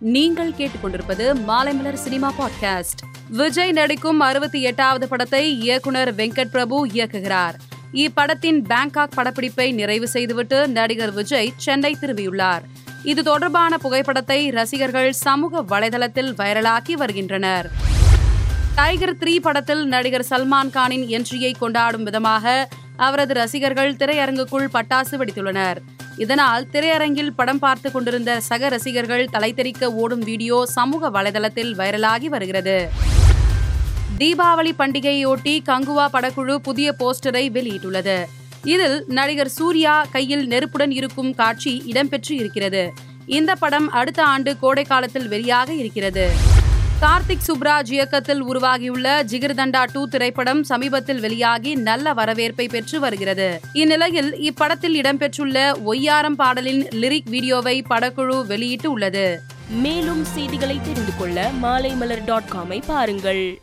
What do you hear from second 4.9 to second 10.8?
படத்தை இயக்குனர் வெங்கட் பிரபு இயக்குகிறார். இப்படத்தின் பேங்காக் படப்பிடிப்பை நிறைவு செய்துவிட்டு